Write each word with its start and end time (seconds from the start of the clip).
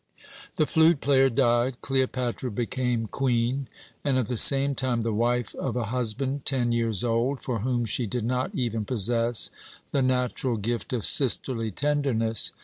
"The 0.55 0.65
flute 0.65 0.99
player 0.99 1.29
died. 1.29 1.79
Cleopatra 1.81 2.49
became 2.49 3.05
Queen, 3.05 3.67
and 4.03 4.17
at 4.17 4.25
the 4.25 4.35
same 4.35 4.73
time 4.73 5.01
the 5.03 5.13
wife 5.13 5.53
of 5.53 5.75
a 5.75 5.85
husband 5.93 6.43
ten 6.43 6.71
years 6.71 7.03
old, 7.03 7.39
for 7.39 7.59
whom 7.59 7.85
she 7.85 8.07
did 8.07 8.25
not 8.25 8.49
even 8.55 8.83
possess 8.83 9.51
the 9.91 10.01
natural 10.01 10.57
gift 10.57 10.91
of 10.91 11.05
sisterly 11.05 11.69
tenderness. 11.69 12.51